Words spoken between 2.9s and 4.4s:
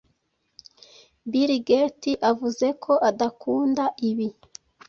adakunda ibi.